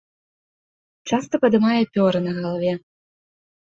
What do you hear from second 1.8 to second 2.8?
пёры на галаве.